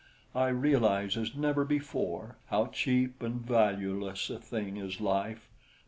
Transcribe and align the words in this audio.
I 0.33 0.47
realize 0.47 1.15
as 1.15 1.35
never 1.35 1.63
before 1.63 2.35
how 2.47 2.71
cheap 2.73 3.21
and 3.21 3.35
valueless 3.39 4.31
a 4.31 4.39
thing 4.39 4.77
is 4.77 4.99
life. 4.99 5.47